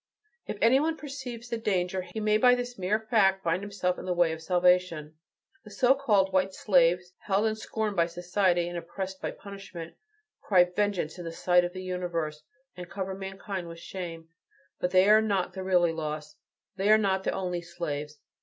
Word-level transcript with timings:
If 0.47 0.57
any 0.63 0.79
one 0.79 0.97
perceives 0.97 1.47
the 1.49 1.59
danger, 1.59 2.01
he 2.01 2.19
may 2.19 2.39
by 2.39 2.55
this 2.55 2.75
mere 2.75 2.99
fact 2.99 3.43
find 3.43 3.61
himself 3.61 3.99
in 3.99 4.05
the 4.05 4.15
way 4.15 4.31
of 4.31 4.41
salvation. 4.41 5.13
The 5.63 5.69
so 5.69 5.93
called 5.93 6.33
white 6.33 6.55
slaves, 6.55 7.13
held 7.19 7.45
in 7.45 7.55
scorn 7.55 7.93
by 7.93 8.07
society 8.07 8.67
and 8.67 8.79
oppressed 8.79 9.21
by 9.21 9.29
punishment, 9.29 9.93
cry 10.41 10.63
vengeance 10.63 11.19
in 11.19 11.25
the 11.25 11.31
sight 11.31 11.63
of 11.63 11.73
the 11.73 11.83
universe, 11.83 12.41
and 12.75 12.89
cover 12.89 13.13
mankind 13.13 13.67
with 13.67 13.77
shame; 13.77 14.29
but 14.79 14.89
they 14.89 15.07
are 15.07 15.21
not 15.21 15.53
the 15.53 15.61
really 15.61 15.91
lost 15.93 16.35
they 16.77 16.89
are 16.91 16.97
not 16.97 17.23
the 17.23 17.29
only 17.31 17.61
slaves. 17.61 18.17